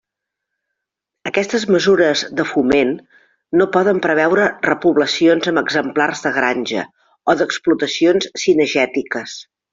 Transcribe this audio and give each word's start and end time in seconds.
Aquestes 1.31 1.65
mesures 1.75 2.23
de 2.39 2.45
foment 2.51 2.93
no 3.61 3.67
poden 3.75 4.01
preveure 4.07 4.47
repoblacions 4.69 5.51
amb 5.53 5.63
exemplars 5.65 6.25
de 6.27 6.33
granja 6.41 6.89
o 7.35 7.39
d'explotacions 7.45 8.33
cinegètiques. 8.47 9.39